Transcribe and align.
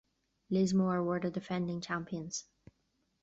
Lismore 0.49 1.03
were 1.03 1.19
the 1.19 1.29
defending 1.29 1.79
champions. 1.79 2.47